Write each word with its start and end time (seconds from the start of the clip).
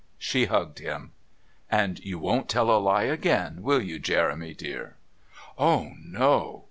She 0.17 0.45
hugged 0.45 0.79
him. 0.79 1.11
"And 1.69 1.99
you 1.99 2.17
won't 2.17 2.49
tell 2.49 2.71
a 2.71 2.81
lie 2.81 3.03
again, 3.03 3.61
will 3.61 3.83
you, 3.83 3.99
Jeremy, 3.99 4.55
dear?" 4.55 4.95
"Oh, 5.59 5.91
no!" 6.03 6.59